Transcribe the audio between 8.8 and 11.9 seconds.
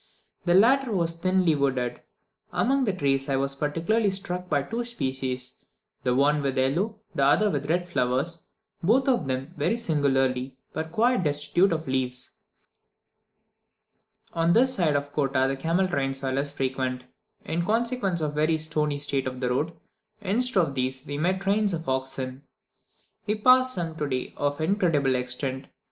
both of them, very singularly, were quite destitute of